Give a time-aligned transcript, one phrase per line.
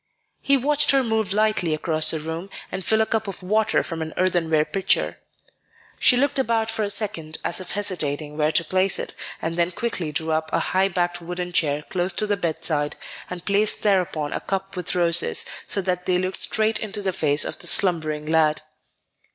[0.41, 4.01] He watched her move lightly across the room, and fill a cup with water from
[4.01, 5.19] an earthenware pitcher.
[5.99, 9.69] She looked about for a second as if hesitating where to place it, and then
[9.71, 12.95] quickly drew up a high backed wooden chair close to the bedside,
[13.29, 17.45] and placed thereon a cup with roses, so that they looked straight into the face
[17.45, 18.63] of the slumbering lad.